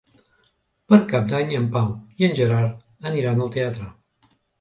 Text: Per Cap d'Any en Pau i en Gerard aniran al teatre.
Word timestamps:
Per 0.93 0.97
Cap 1.11 1.27
d'Any 1.33 1.53
en 1.57 1.67
Pau 1.75 1.91
i 2.21 2.25
en 2.29 2.33
Gerard 2.39 3.11
aniran 3.11 3.45
al 3.45 3.53
teatre. 3.57 3.87